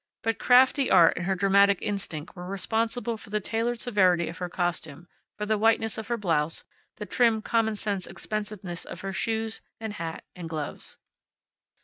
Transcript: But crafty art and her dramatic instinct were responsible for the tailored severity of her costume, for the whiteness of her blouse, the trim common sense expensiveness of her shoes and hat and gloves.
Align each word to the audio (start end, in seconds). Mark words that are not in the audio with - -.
But 0.23 0.39
crafty 0.39 0.89
art 0.89 1.15
and 1.15 1.27
her 1.27 1.35
dramatic 1.35 1.77
instinct 1.79 2.35
were 2.35 2.47
responsible 2.47 3.17
for 3.17 3.29
the 3.29 3.39
tailored 3.39 3.79
severity 3.81 4.29
of 4.29 4.39
her 4.39 4.49
costume, 4.49 5.07
for 5.37 5.45
the 5.45 5.59
whiteness 5.59 5.95
of 5.99 6.07
her 6.07 6.17
blouse, 6.17 6.65
the 6.95 7.05
trim 7.05 7.43
common 7.43 7.75
sense 7.75 8.07
expensiveness 8.07 8.83
of 8.83 9.01
her 9.01 9.13
shoes 9.13 9.61
and 9.79 9.93
hat 9.93 10.23
and 10.35 10.49
gloves. 10.49 10.97